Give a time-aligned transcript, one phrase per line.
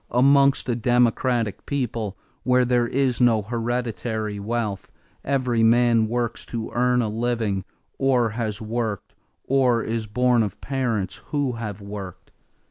[0.09, 4.91] "Amongst a democratic people where there is no hereditary wealth,
[5.23, 7.65] every man works to earn a living,
[7.99, 12.31] or has worked, or is born of parents who have worked.